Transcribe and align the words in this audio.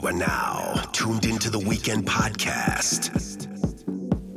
You 0.00 0.08
are 0.08 0.12
now 0.12 0.82
tuned 0.92 1.26
into 1.26 1.50
the 1.50 1.58
Weekend 1.58 2.06
Podcast, 2.06 3.12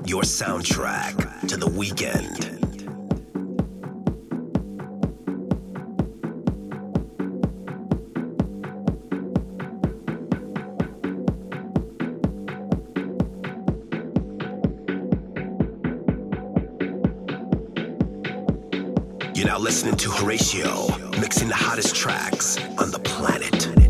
your 0.06 0.24
soundtrack 0.24 1.48
to 1.48 1.56
the 1.56 1.68
weekend. 1.70 2.50
You're 19.34 19.48
now 19.48 19.60
listening 19.60 19.96
to 19.96 20.10
Horacio 20.10 21.22
mixing 21.22 21.48
the 21.48 21.56
hottest 21.56 21.96
tracks 21.96 22.58
on 22.78 22.92
the 22.92 23.00
planet. 23.00 23.83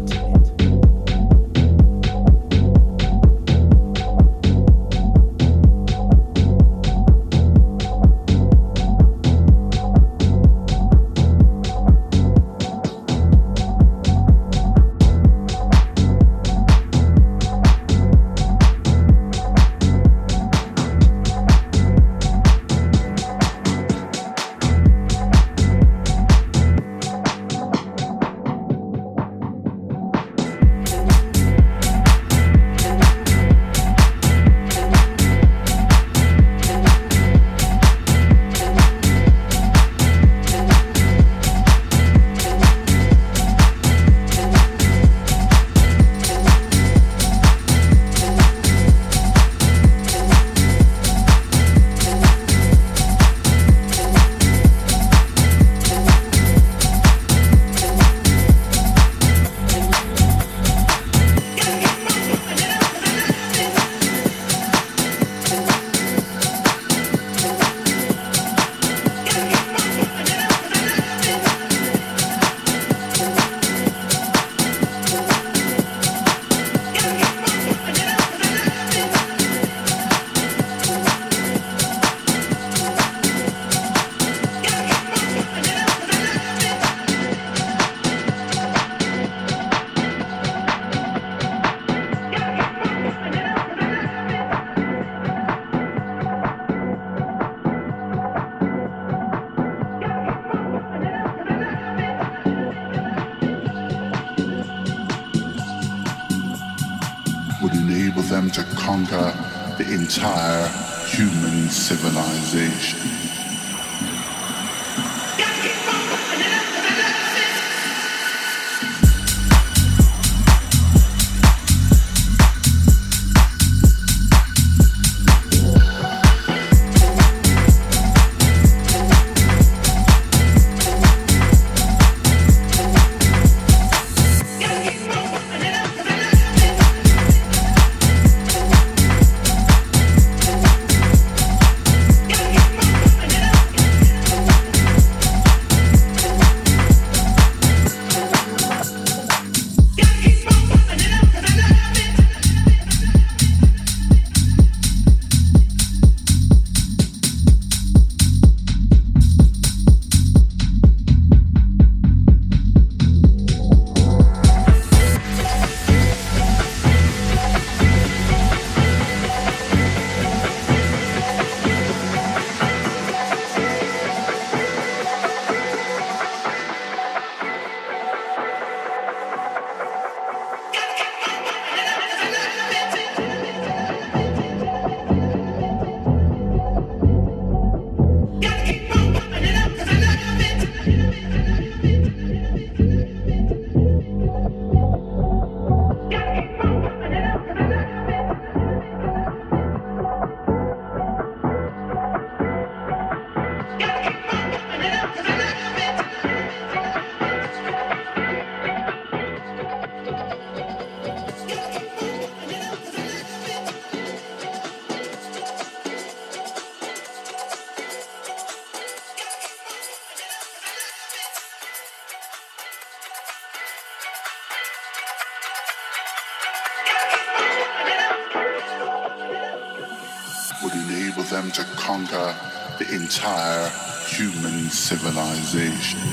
Civilization. 234.95 236.12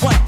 what? 0.00 0.23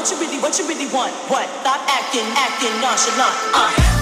what 0.00 0.10
you 0.10 0.16
really, 0.18 0.38
what 0.40 0.58
you 0.58 0.66
really 0.66 0.86
want? 0.92 1.12
What? 1.28 1.46
Stop 1.60 1.80
acting, 1.88 2.24
acting 2.34 2.80
nonchalant. 2.80 3.36
Uh. 3.54 3.99